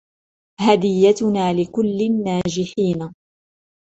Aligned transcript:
هديتنا 0.61 1.53
لكل 1.53 1.97
الناجحين! 2.01 3.13